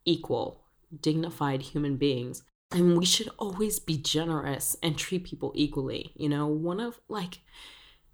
equal, 0.04 0.66
dignified 1.00 1.62
human 1.62 1.96
beings. 1.96 2.44
And 2.72 2.98
we 2.98 3.06
should 3.06 3.30
always 3.38 3.80
be 3.80 3.98
generous 3.98 4.76
and 4.84 4.98
treat 4.98 5.24
people 5.24 5.54
equally. 5.56 6.12
You 6.16 6.30
know, 6.30 6.48
one 6.48 6.80
of 6.80 7.00
like, 7.08 7.40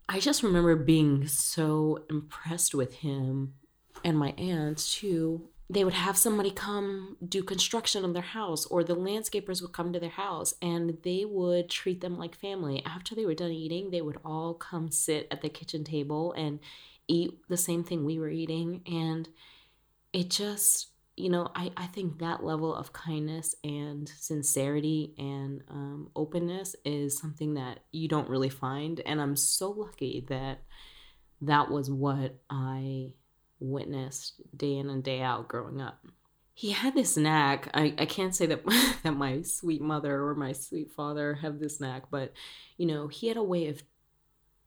I 0.08 0.20
just 0.20 0.44
remember 0.44 0.76
being 0.76 1.28
so 1.28 2.06
impressed 2.10 2.76
with 2.76 2.96
him 2.96 3.56
and 4.04 4.18
my 4.18 4.32
aunts 4.38 4.96
too 4.96 5.50
they 5.70 5.84
would 5.84 5.94
have 5.94 6.18
somebody 6.18 6.52
come 6.52 7.18
do 7.28 7.42
construction 7.42 8.04
on 8.04 8.14
their 8.14 8.22
house 8.22 8.66
or 8.66 8.84
the 8.84 8.96
landscapers 8.96 9.62
would 9.62 9.72
come 9.72 9.94
to 9.94 10.00
their 10.00 10.10
house 10.10 10.54
and 10.62 10.98
they 11.04 11.26
would 11.26 11.70
treat 11.70 12.02
them 12.02 12.18
like 12.18 12.36
family 12.36 12.84
after 12.86 13.16
they 13.16 13.26
were 13.26 13.34
done 13.34 13.52
eating 13.52 13.90
they 13.90 14.02
would 14.02 14.18
all 14.26 14.54
come 14.54 14.92
sit 14.92 15.28
at 15.32 15.42
the 15.42 15.50
kitchen 15.50 15.84
table 15.84 16.34
and 16.34 16.60
eat 17.08 17.32
the 17.50 17.58
same 17.58 17.84
thing 17.84 18.04
we 18.04 18.20
were 18.20 18.30
eating 18.30 18.82
and 18.86 19.30
it 20.12 20.30
just 20.30 20.90
you 21.16 21.30
know 21.30 21.52
i, 21.56 21.72
I 21.78 21.88
think 21.88 22.20
that 22.20 22.44
level 22.44 22.74
of 22.74 22.94
kindness 22.94 23.56
and 23.64 24.10
sincerity 24.10 25.14
and 25.18 25.64
um, 25.70 26.10
openness 26.16 26.76
is 26.84 27.18
something 27.18 27.54
that 27.54 27.80
you 27.92 28.08
don't 28.08 28.30
really 28.30 28.50
find 28.50 29.00
and 29.06 29.22
i'm 29.22 29.36
so 29.36 29.72
lucky 29.72 30.26
that 30.30 30.62
that 31.42 31.70
was 31.70 31.90
what 31.90 32.36
i 32.50 33.12
witnessed 33.64 34.42
day 34.56 34.78
in 34.78 34.90
and 34.90 35.04
day 35.04 35.22
out 35.22 35.48
growing 35.48 35.82
up. 35.82 36.06
He 36.54 36.72
had 36.72 36.94
this 36.94 37.18
knack. 37.18 37.70
I, 37.74 37.96
I 37.98 38.06
can't 38.06 38.36
say 38.36 38.46
that 38.48 38.64
that 39.04 39.16
my 39.16 39.42
sweet 39.42 39.82
mother 39.82 40.24
or 40.24 40.36
my 40.36 40.52
sweet 40.52 40.92
father 40.92 41.36
have 41.36 41.60
this 41.60 41.80
knack, 41.80 42.04
but 42.12 42.34
you 42.78 42.86
know, 42.86 43.08
he 43.08 43.28
had 43.28 43.38
a 43.38 43.44
way 43.44 43.68
of 43.68 43.84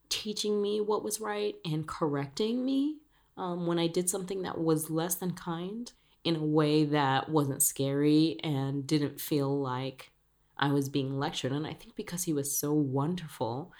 teaching 0.09 0.61
me 0.62 0.81
what 0.81 1.05
was 1.05 1.21
right 1.21 1.57
and 1.65 1.87
correcting 1.87 2.65
me 2.65 2.97
um, 3.37 3.67
when 3.67 3.79
I 3.79 3.87
did 3.87 4.09
something 4.09 4.43
that 4.43 4.59
was 4.59 4.91
less 4.91 5.17
than 5.17 5.33
kind 5.33 5.93
in 6.26 6.35
a 6.35 6.45
way 6.45 6.85
that 6.85 7.28
wasn't 7.28 7.62
scary 7.62 8.37
and 8.42 8.85
didn't 8.85 9.21
feel 9.21 9.56
like 9.61 10.11
I 10.59 10.73
was 10.73 10.88
being 10.88 11.21
lectured. 11.21 11.52
And 11.52 11.64
I 11.64 11.73
think 11.73 11.95
because 11.95 12.25
he 12.25 12.33
was 12.33 12.59
so 12.59 12.73
wonderful, 12.73 13.73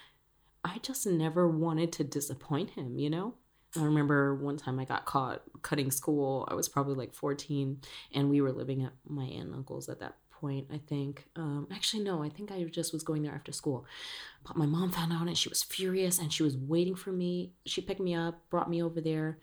I 0.65 0.79
just 0.79 1.05
never 1.09 1.49
wanted 1.49 1.91
to 1.93 2.05
disappoint 2.05 2.71
him, 2.71 3.01
you 3.01 3.11
know? 3.11 3.35
I 3.77 3.83
remember 3.83 4.37
one 4.37 4.57
time 4.57 4.79
I 4.79 4.85
got 4.85 5.07
caught 5.07 5.43
cutting 5.63 5.91
school. 5.91 6.47
I 6.49 6.55
was 6.55 6.69
probably 6.69 6.95
like 6.95 7.15
14, 7.15 7.81
and 8.15 8.31
we 8.31 8.41
were 8.41 8.53
living 8.53 8.85
at 8.85 8.93
my 9.07 9.25
aunt 9.25 9.49
and 9.49 9.55
uncle's 9.55 9.89
at 9.89 9.99
that 9.99 10.15
point, 10.31 10.69
I 10.73 10.79
think. 10.79 11.27
Um, 11.35 11.67
actually, 11.73 12.05
no, 12.05 12.23
I 12.23 12.29
think 12.29 12.53
I 12.53 12.63
just 12.63 12.93
was 12.93 13.03
going 13.03 13.23
there 13.23 13.35
after 13.35 13.51
school. 13.51 13.85
But 14.47 14.57
my 14.57 14.67
mom 14.67 14.93
found 14.93 15.13
out 15.13 15.27
and 15.27 15.37
she 15.37 15.49
was 15.49 15.65
furious 15.65 16.21
and 16.21 16.33
she 16.33 16.45
was 16.45 16.57
waiting 16.57 16.95
for 16.95 17.11
me. 17.11 17.53
She 17.65 17.81
picked 17.81 18.01
me 18.01 18.15
up, 18.15 18.49
brought 18.51 18.71
me 18.71 18.83
over 18.83 19.01
there. 19.01 19.39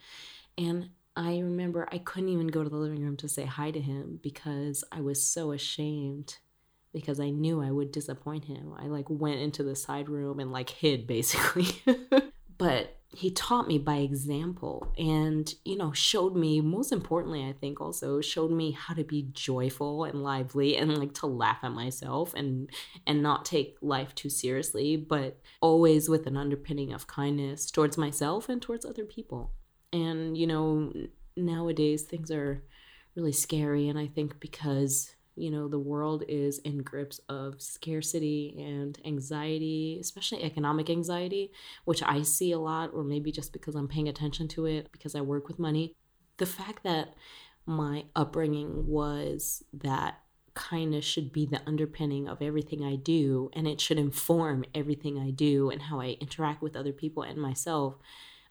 And 0.57 0.89
I 1.15 1.39
remember 1.39 1.88
I 1.91 2.00
couldn't 2.00 2.29
even 2.29 2.48
go 2.48 2.63
to 2.63 2.70
the 2.70 2.75
living 2.75 3.03
room 3.03 3.17
to 3.17 3.29
say 3.29 3.46
hi 3.46 3.72
to 3.72 3.79
him 3.79 4.20
because 4.22 4.84
I 4.91 5.01
was 5.01 5.22
so 5.25 5.51
ashamed 5.51 6.38
because 6.91 7.20
I 7.20 7.29
knew 7.29 7.62
I 7.62 7.72
would 7.72 7.91
disappoint 7.91 8.46
him. 8.46 8.74
I 8.77 8.86
like 8.88 9.10
went 9.10 9.39
into 9.39 9.63
the 9.63 9.75
side 9.75 10.10
room 10.10 10.39
and 10.39 10.51
like 10.51 10.70
hid 10.70 11.08
basically. 11.08 11.67
but 12.58 12.98
he 13.15 13.29
taught 13.29 13.67
me 13.67 13.77
by 13.77 13.98
example 13.98 14.91
and 14.98 15.53
you 15.63 15.77
know 15.77 15.91
showed 15.91 16.36
me 16.36 16.60
most 16.62 16.91
importantly 16.91 17.46
i 17.46 17.53
think 17.53 17.79
also 17.79 18.22
showed 18.22 18.51
me 18.51 18.72
how 18.72 18.93
to 18.93 19.03
be 19.03 19.27
joyful 19.34 20.03
and 20.03 20.24
lively 20.24 20.75
and 20.75 20.98
like 20.98 21.13
to 21.13 21.27
laugh 21.27 21.60
at 21.62 21.72
myself 21.72 22.34
and 22.34 22.72
and 23.05 23.22
not 23.22 23.46
take 23.46 23.77
life 23.82 24.15
too 24.15 24.29
seriously 24.29 24.96
but 24.96 25.39
always 25.62 26.10
with 26.10 26.25
an 26.25 26.36
underpinning 26.36 26.91
of 26.91 27.05
kindness 27.05 27.70
towards 27.70 27.98
myself 27.98 28.50
and 28.50 28.62
towards 28.62 28.84
other 28.84 29.05
people 29.05 29.51
and 29.94 30.38
you 30.38 30.48
know 30.48 30.92
nowadays 31.38 32.02
things 32.04 32.32
are 32.32 32.64
really 33.16 33.32
scary 33.32 33.88
and 33.88 33.98
i 33.98 34.08
think 34.08 34.40
because 34.40 35.16
you 35.36 35.50
know 35.50 35.68
the 35.68 35.80
world 35.80 36.24
is 36.28 36.60
in 36.60 36.80
grips 36.80 37.20
of 37.30 37.62
scarcity 37.62 38.56
and 38.58 39.00
anxiety 39.06 39.98
especially 40.02 40.44
economic 40.44 40.90
anxiety 40.90 41.52
which 41.86 42.04
i 42.04 42.22
see 42.22 42.52
a 42.52 42.60
lot 42.60 42.92
or 42.94 43.04
maybe 43.04 43.32
just 43.32 43.54
because 43.54 43.76
i'm 43.76 43.88
paying 43.88 44.10
attention 44.10 44.48
to 44.48 44.66
it 44.66 44.92
because 44.92 45.16
i 45.16 45.22
work 45.22 45.48
with 45.48 45.60
money 45.60 45.96
the 46.38 46.46
fact 46.46 46.84
that 46.84 47.14
my 47.66 48.04
upbringing 48.16 48.86
was 48.88 49.64
that 49.74 50.20
kindness 50.54 51.06
should 51.06 51.32
be 51.32 51.48
the 51.48 51.62
underpinning 51.66 52.28
of 52.28 52.42
everything 52.42 52.84
i 52.84 52.96
do 52.96 53.50
and 53.54 53.68
it 53.68 53.82
should 53.82 53.98
inform 53.98 54.64
everything 54.76 55.18
i 55.18 55.32
do 55.32 55.72
and 55.72 55.84
how 55.84 56.00
i 56.00 56.16
interact 56.22 56.62
with 56.62 56.76
other 56.76 56.92
people 56.92 57.24
and 57.24 57.40
myself 57.40 57.96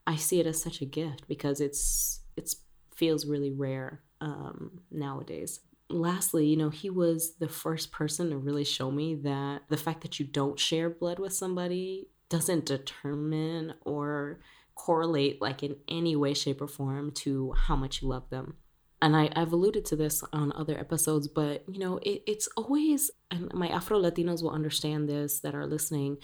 i 0.06 0.16
see 0.16 0.40
it 0.40 0.47
as 0.47 0.61
such 0.61 0.80
a 0.80 0.87
gift 0.87 1.26
because 1.28 1.61
it's 1.61 2.21
it's 2.37 2.56
feels 2.94 3.26
really 3.26 3.50
rare 3.50 4.00
um, 4.21 4.80
nowadays. 4.90 5.61
Lastly, 5.90 6.47
you 6.47 6.56
know, 6.56 6.71
he 6.71 6.88
was 6.88 7.35
the 7.38 7.49
first 7.49 7.92
person 7.92 8.30
to 8.30 8.38
really 8.38 8.64
show 8.64 8.90
me 8.90 9.16
that 9.16 9.62
the 9.68 9.76
fact 9.76 10.02
that 10.02 10.18
you 10.18 10.26
don't 10.26 10.59
share 10.59 10.88
blood 10.88 11.18
with 11.18 11.32
somebody 11.32 12.09
doesn't 12.28 12.64
determine 12.64 13.75
or 13.85 14.40
correlate 14.75 15.42
like 15.42 15.62
in 15.62 15.76
any 15.88 16.16
way 16.16 16.32
shape 16.32 16.62
or 16.62 16.68
form 16.68 17.11
to 17.11 17.52
how 17.66 17.76
much 17.76 18.00
you 18.00 18.09
love 18.09 18.30
them. 18.30 18.54
And 19.02 19.16
I, 19.16 19.30
have 19.35 19.52
alluded 19.52 19.85
to 19.87 19.97
this 19.97 20.23
on 20.32 20.52
other 20.52 20.78
episodes, 20.78 21.26
but 21.26 21.64
you 21.68 21.80
know, 21.80 21.99
it, 21.99 22.23
it's 22.26 22.49
always, 22.56 23.11
and 23.32 23.52
my 23.52 23.66
Afro 23.66 24.00
Latinos 24.00 24.42
will 24.42 24.52
understand 24.52 25.09
this 25.09 25.40
that 25.40 25.56
are 25.56 25.66
listening, 25.66 26.18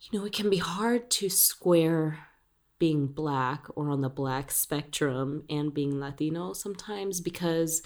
you 0.00 0.18
know, 0.18 0.26
it 0.26 0.34
can 0.34 0.50
be 0.50 0.58
hard 0.58 1.10
to 1.12 1.30
square 1.30 2.27
being 2.78 3.06
black 3.06 3.66
or 3.74 3.90
on 3.90 4.00
the 4.00 4.08
black 4.08 4.50
spectrum 4.50 5.44
and 5.50 5.74
being 5.74 5.98
Latino 5.98 6.52
sometimes 6.52 7.20
because 7.20 7.82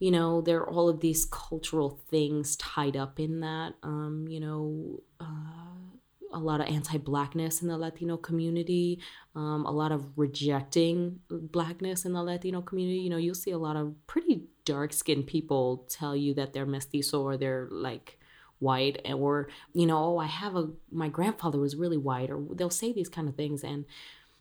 you 0.00 0.10
know 0.10 0.40
there 0.40 0.58
are 0.58 0.70
all 0.70 0.88
of 0.88 1.00
these 1.00 1.24
cultural 1.24 2.00
things 2.10 2.56
tied 2.56 2.96
up 2.96 3.20
in 3.20 3.40
that 3.40 3.74
um, 3.82 4.26
you 4.28 4.40
know 4.40 5.00
uh, 5.20 5.24
a 6.32 6.38
lot 6.38 6.60
of 6.60 6.66
anti-blackness 6.66 7.62
in 7.62 7.68
the 7.68 7.78
latino 7.78 8.16
community 8.16 9.00
um, 9.36 9.64
a 9.66 9.70
lot 9.70 9.92
of 9.92 10.04
rejecting 10.16 11.20
blackness 11.30 12.04
in 12.04 12.12
the 12.12 12.22
latino 12.22 12.60
community. 12.60 12.98
You 12.98 13.10
know 13.10 13.16
you'll 13.16 13.34
see 13.36 13.52
a 13.52 13.58
lot 13.58 13.76
of 13.76 13.94
pretty 14.06 14.44
dark-skinned 14.64 15.26
people 15.26 15.86
tell 15.88 16.16
you 16.16 16.34
that 16.34 16.52
they're 16.52 16.66
mestizo 16.66 17.22
or 17.22 17.36
they're 17.36 17.68
like 17.70 18.18
white 18.60 19.00
or 19.12 19.48
you 19.74 19.84
know 19.84 19.98
oh 19.98 20.18
i 20.18 20.26
have 20.26 20.56
a 20.56 20.68
my 20.90 21.08
grandfather 21.08 21.58
was 21.58 21.76
really 21.76 21.98
white 21.98 22.30
or 22.30 22.42
they'll 22.54 22.70
say 22.70 22.92
these 22.92 23.08
kind 23.08 23.28
of 23.28 23.34
things. 23.36 23.62
And 23.62 23.84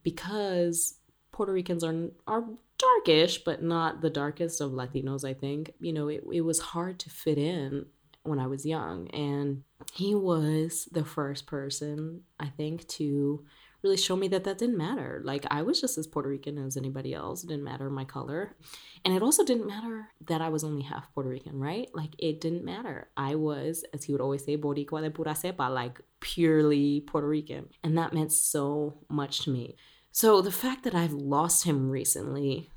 because 0.04 1.00
Puerto 1.32 1.52
Ricans 1.52 1.84
are 1.84 2.10
are 2.28 2.46
darkish, 2.78 3.44
but 3.44 3.64
not 3.64 4.02
the 4.02 4.10
darkest 4.10 4.62
of 4.62 4.72
Latinos, 4.72 5.28
I 5.28 5.34
think. 5.34 5.74
You 5.80 5.94
know, 5.94 6.08
it, 6.08 6.24
it 6.32 6.42
was 6.42 6.60
hard 6.60 7.00
to 7.00 7.10
fit 7.10 7.38
in 7.38 7.86
when 8.24 8.40
I 8.40 8.48
was 8.48 8.66
young. 8.66 9.10
And 9.10 9.64
he 9.94 10.16
was 10.16 10.88
the 10.92 11.06
first 11.06 11.46
person, 11.46 12.22
I 12.40 12.48
think, 12.48 12.88
to 12.90 13.46
really 13.84 13.98
show 13.98 14.16
me 14.16 14.30
that 14.30 14.46
that 14.46 14.58
didn't 14.58 14.78
matter. 14.78 15.22
Like, 15.26 15.46
I 15.52 15.62
was 15.62 15.82
just 15.82 15.98
as 15.98 16.08
Puerto 16.08 16.30
Rican 16.30 16.58
as 16.58 16.78
anybody 16.78 17.14
else. 17.14 17.44
It 17.44 17.48
didn't 17.48 17.66
matter 17.66 17.90
my 17.90 18.06
color. 18.06 18.56
And 19.04 19.14
it 19.14 19.22
also 19.22 19.44
didn't 19.44 19.68
matter 19.68 20.08
that 20.28 20.42
I 20.42 20.48
was 20.48 20.64
only 20.64 20.84
half 20.84 21.14
Puerto 21.14 21.30
Rican, 21.30 21.60
right? 21.60 21.90
Like, 21.94 22.16
it 22.18 22.40
didn't 22.40 22.64
matter. 22.64 23.10
I 23.18 23.36
was, 23.36 23.84
as 23.94 24.06
he 24.06 24.14
would 24.14 24.22
always 24.22 24.46
say, 24.46 24.58
Boricua 24.58 25.02
de 25.02 25.12
pura 25.12 25.34
cepa, 25.34 25.70
like 25.70 26.00
purely 26.22 27.02
Puerto 27.02 27.28
Rican. 27.28 27.68
And 27.84 27.98
that 27.98 28.14
meant 28.14 28.32
so 28.32 29.00
much 29.10 29.42
to 29.42 29.50
me. 29.50 29.76
So 30.16 30.42
the 30.42 30.52
fact 30.52 30.84
that 30.84 30.94
I've 30.94 31.12
lost 31.12 31.66
him 31.66 31.90
recently, 31.90 32.70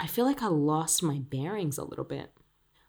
I 0.00 0.08
feel 0.08 0.24
like 0.24 0.42
I 0.42 0.48
lost 0.48 1.04
my 1.04 1.20
bearings 1.20 1.78
a 1.78 1.84
little 1.84 2.04
bit. 2.04 2.32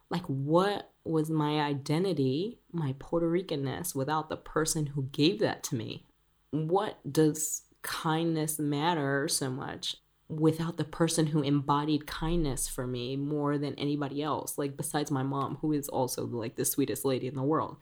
Like, 0.09 0.25
what 0.25 0.91
was 1.03 1.29
my 1.29 1.61
identity, 1.61 2.59
my 2.71 2.95
Puerto 2.97 3.29
Ricanness, 3.29 3.93
without 3.93 4.27
the 4.27 4.37
person 4.37 4.87
who 4.87 5.03
gave 5.11 5.39
that 5.41 5.61
to 5.65 5.75
me? 5.75 6.07
What 6.49 6.97
does 7.09 7.61
kindness 7.83 8.57
matter 8.57 9.27
so 9.27 9.51
much 9.51 9.97
without 10.27 10.77
the 10.77 10.83
person 10.83 11.27
who 11.27 11.43
embodied 11.43 12.07
kindness 12.07 12.67
for 12.67 12.87
me 12.87 13.15
more 13.15 13.59
than 13.59 13.75
anybody 13.75 14.23
else? 14.23 14.57
Like, 14.57 14.75
besides 14.75 15.11
my 15.11 15.21
mom, 15.21 15.59
who 15.61 15.73
is 15.73 15.87
also 15.87 16.25
like 16.25 16.55
the 16.55 16.65
sweetest 16.65 17.05
lady 17.05 17.27
in 17.27 17.35
the 17.35 17.43
world. 17.43 17.77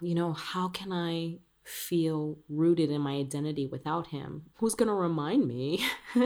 You 0.00 0.14
know, 0.14 0.32
how 0.32 0.68
can 0.68 0.92
I 0.92 1.40
feel 1.64 2.38
rooted 2.48 2.90
in 2.90 3.00
my 3.00 3.12
identity 3.12 3.66
without 3.66 4.08
him? 4.08 4.46
Who's 4.56 4.74
going 4.74 4.88
to 4.88 4.94
remind 4.94 5.46
me 5.46 5.84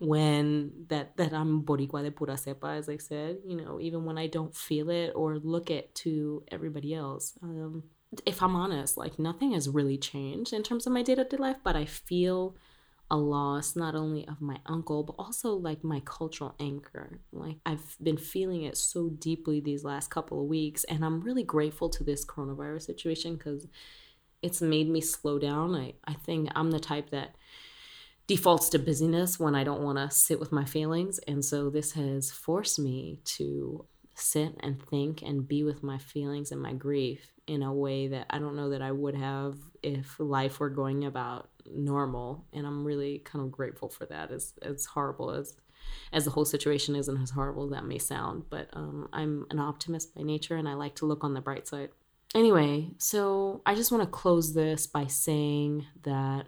when 0.00 0.72
that 0.88 1.16
that 1.16 1.32
I'm 1.32 1.62
Boricua 1.62 2.02
de 2.02 2.10
pura 2.10 2.34
cepa, 2.34 2.76
as 2.78 2.88
I 2.88 2.96
said, 2.96 3.38
you 3.46 3.56
know, 3.56 3.80
even 3.80 4.04
when 4.04 4.18
I 4.18 4.26
don't 4.26 4.54
feel 4.54 4.90
it 4.90 5.12
or 5.14 5.38
look 5.38 5.70
it 5.70 5.94
to 5.96 6.44
everybody 6.50 6.94
else. 6.94 7.34
Um, 7.42 7.84
if 8.24 8.42
I'm 8.42 8.56
honest, 8.56 8.96
like 8.96 9.18
nothing 9.18 9.52
has 9.52 9.68
really 9.68 9.98
changed 9.98 10.52
in 10.52 10.62
terms 10.62 10.86
of 10.86 10.92
my 10.92 11.02
day 11.02 11.14
to 11.14 11.24
day 11.24 11.36
life, 11.36 11.58
but 11.62 11.76
I 11.76 11.84
feel 11.84 12.56
a 13.10 13.16
loss 13.16 13.74
not 13.74 13.94
only 13.94 14.26
of 14.28 14.40
my 14.40 14.58
uncle 14.66 15.02
but 15.02 15.14
also 15.18 15.54
like 15.54 15.82
my 15.82 16.00
cultural 16.04 16.54
anchor 16.60 17.20
like 17.32 17.56
i've 17.64 17.96
been 18.02 18.18
feeling 18.18 18.64
it 18.64 18.76
so 18.76 19.08
deeply 19.08 19.60
these 19.60 19.82
last 19.82 20.10
couple 20.10 20.40
of 20.40 20.46
weeks 20.46 20.84
and 20.84 21.04
i'm 21.04 21.20
really 21.20 21.42
grateful 21.42 21.88
to 21.88 22.04
this 22.04 22.24
coronavirus 22.24 22.82
situation 22.82 23.36
because 23.36 23.66
it's 24.42 24.60
made 24.60 24.88
me 24.88 25.00
slow 25.00 25.38
down. 25.38 25.74
I, 25.74 25.94
I 26.04 26.14
think 26.14 26.50
i'm 26.54 26.70
the 26.70 26.80
type 26.80 27.10
that 27.10 27.34
defaults 28.26 28.68
to 28.70 28.78
busyness 28.78 29.40
when 29.40 29.54
i 29.54 29.64
don't 29.64 29.82
want 29.82 29.98
to 29.98 30.14
sit 30.14 30.38
with 30.38 30.52
my 30.52 30.64
feelings. 30.64 31.18
And 31.26 31.44
so 31.44 31.70
this 31.70 31.92
has 31.92 32.30
forced 32.30 32.78
me 32.78 33.20
to 33.24 33.86
sit 34.14 34.56
and 34.60 34.82
think 34.82 35.22
and 35.22 35.46
be 35.46 35.62
with 35.62 35.82
my 35.82 35.98
feelings 35.98 36.50
and 36.50 36.60
my 36.60 36.72
grief 36.72 37.32
in 37.46 37.62
a 37.62 37.72
way 37.72 38.08
that 38.08 38.26
i 38.30 38.38
don't 38.38 38.56
know 38.56 38.70
that 38.70 38.82
i 38.82 38.90
would 38.90 39.14
have 39.14 39.54
if 39.82 40.18
life 40.18 40.58
were 40.60 40.70
going 40.70 41.04
about 41.04 41.48
normal. 41.70 42.44
And 42.52 42.66
i'm 42.66 42.84
really 42.84 43.18
kind 43.20 43.44
of 43.44 43.52
grateful 43.52 43.88
for 43.88 44.06
that 44.06 44.30
as 44.30 44.54
as 44.62 44.86
horrible 44.86 45.30
as 45.30 45.54
as 46.12 46.26
the 46.26 46.30
whole 46.30 46.44
situation 46.44 46.94
is 46.94 47.08
and 47.08 47.22
as 47.22 47.30
horrible 47.30 47.68
that 47.70 47.84
may 47.84 47.98
sound. 47.98 48.44
But 48.50 48.68
um, 48.72 49.08
i'm 49.12 49.46
an 49.50 49.58
optimist 49.58 50.14
by 50.14 50.22
nature 50.22 50.56
and 50.56 50.68
i 50.68 50.74
like 50.74 50.96
to 50.96 51.06
look 51.06 51.24
on 51.24 51.34
the 51.34 51.40
bright 51.40 51.66
side 51.66 51.90
anyway 52.34 52.88
so 52.98 53.62
i 53.66 53.74
just 53.74 53.90
want 53.90 54.02
to 54.02 54.08
close 54.08 54.54
this 54.54 54.86
by 54.86 55.06
saying 55.06 55.84
that 56.02 56.46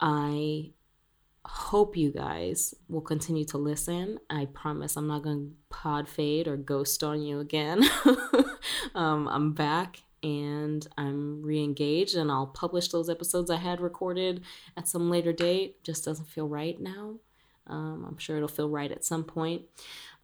i 0.00 0.70
hope 1.46 1.96
you 1.96 2.12
guys 2.12 2.74
will 2.88 3.00
continue 3.00 3.44
to 3.44 3.58
listen 3.58 4.18
i 4.28 4.44
promise 4.46 4.96
i'm 4.96 5.06
not 5.06 5.22
going 5.22 5.48
to 5.48 5.54
pod 5.74 6.08
fade 6.08 6.46
or 6.46 6.56
ghost 6.56 7.02
on 7.02 7.22
you 7.22 7.40
again 7.40 7.82
um, 8.94 9.28
i'm 9.28 9.52
back 9.52 10.00
and 10.22 10.86
I'm 10.98 11.42
re 11.42 11.62
engaged 11.62 12.16
and 12.16 12.30
I'll 12.30 12.46
publish 12.46 12.88
those 12.88 13.08
episodes 13.08 13.50
I 13.50 13.56
had 13.56 13.80
recorded 13.80 14.44
at 14.76 14.88
some 14.88 15.10
later 15.10 15.32
date. 15.32 15.82
Just 15.82 16.04
doesn't 16.04 16.28
feel 16.28 16.48
right 16.48 16.78
now. 16.80 17.16
Um, 17.66 18.04
I'm 18.06 18.18
sure 18.18 18.36
it'll 18.36 18.48
feel 18.48 18.68
right 18.68 18.90
at 18.90 19.04
some 19.04 19.24
point. 19.24 19.62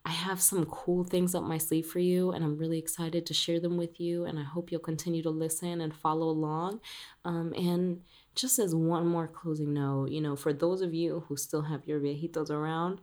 I 0.07 0.11
have 0.11 0.41
some 0.41 0.67
cool 0.67 1.03
things 1.03 1.35
up 1.35 1.43
my 1.43 1.59
sleeve 1.59 1.89
for 1.89 1.99
you, 1.99 2.31
and 2.31 2.45
I'm 2.45 2.57
really 2.57 2.79
excited 2.79 3.27
to 3.27 3.35
share 3.35 3.59
them 3.59 3.77
with 3.77 3.99
you. 3.99 4.25
And 4.25 4.39
I 4.39 4.45
hope 4.45 4.71
you'll 4.71 4.79
continue 4.79 5.21
to 5.25 5.31
listen 5.31 5.81
and 5.81 5.93
follow 5.93 6.29
along. 6.29 6.81
Um, 7.25 7.53
and 7.59 8.03
just 8.37 8.61
as 8.61 8.73
one 8.73 9.05
more 9.05 9.27
closing 9.27 9.75
note, 9.75 10.11
you 10.13 10.21
know, 10.21 10.37
for 10.37 10.53
those 10.53 10.81
of 10.81 10.95
you 10.95 11.25
who 11.27 11.37
still 11.37 11.63
have 11.63 11.85
your 11.87 11.99
viejitos 11.99 12.51
around, 12.51 13.01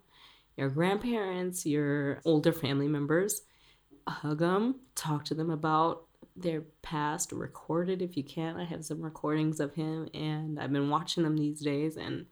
your 0.56 0.70
grandparents, 0.70 1.66
your 1.66 2.22
older 2.24 2.54
family 2.54 2.88
members, 2.88 3.42
hug 4.08 4.40
them, 4.40 4.80
talk 4.96 5.26
to 5.26 5.34
them 5.34 5.50
about 5.50 6.06
their 6.38 6.62
past 6.84 7.34
recorded 7.34 8.02
if 8.02 8.16
you 8.16 8.24
can. 8.24 8.56
I 8.56 8.64
have 8.64 8.86
some 8.86 9.02
recordings 9.02 9.60
of 9.60 9.76
him 9.76 10.08
and 10.14 10.58
I've 10.58 10.72
been 10.72 10.90
watching 10.90 11.24
them 11.24 11.36
these 11.36 11.60
days 11.60 11.98
and 11.98 12.28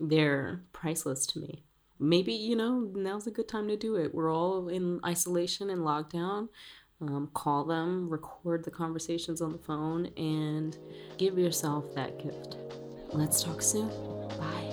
they're 0.00 0.62
priceless 0.72 1.26
to 1.26 1.40
me. 1.40 1.64
Maybe, 2.00 2.32
you 2.32 2.54
know, 2.54 2.90
now's 2.94 3.26
a 3.26 3.30
good 3.30 3.48
time 3.48 3.68
to 3.68 3.76
do 3.76 3.96
it. 3.96 4.14
We're 4.14 4.32
all 4.32 4.68
in 4.68 5.00
isolation 5.04 5.70
and 5.70 5.80
lockdown. 5.80 6.48
Um, 7.00 7.30
call 7.32 7.64
them, 7.64 8.08
record 8.08 8.64
the 8.64 8.70
conversations 8.70 9.40
on 9.40 9.52
the 9.52 9.58
phone, 9.58 10.06
and 10.16 10.76
give 11.16 11.38
yourself 11.38 11.94
that 11.94 12.22
gift. 12.22 12.56
Let's 13.12 13.42
talk 13.42 13.62
soon. 13.62 13.88
Bye. 14.28 14.68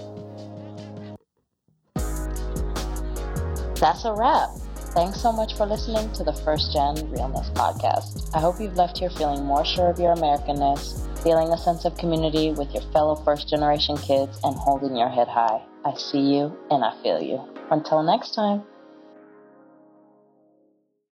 That's 3.80 4.06
a 4.06 4.14
wrap. 4.14 4.50
Thanks 4.96 5.22
so 5.22 5.32
much 5.32 5.56
for 5.56 5.66
listening 5.66 6.12
to 6.14 6.24
the 6.24 6.34
First 6.34 6.74
Gen 6.74 6.96
Realness 7.12 7.50
podcast. 7.50 8.34
I 8.34 8.40
hope 8.40 8.60
you've 8.60 8.78
left 8.78 8.98
here 8.98 9.10
feeling 9.10 9.44
more 9.44 9.66
sure 9.66 9.90
of 9.90 10.00
your 10.00 10.16
Americanness, 10.16 11.05
feeling 11.26 11.52
a 11.52 11.58
sense 11.58 11.86
of 11.86 11.98
community 11.98 12.52
with 12.52 12.72
your 12.72 12.84
fellow 12.94 13.16
first 13.16 13.50
generation 13.50 13.98
kids, 13.98 14.40
and 14.44 14.56
holding 14.56 14.96
your 14.96 15.10
head 15.10 15.28
high. 15.28 15.60
I 15.84 15.96
see 15.98 16.22
you 16.22 16.56
and 16.70 16.86
I 16.86 16.94
feel 17.02 17.20
you. 17.20 17.42
Until 17.72 18.04
next 18.04 18.36
time. 18.36 18.64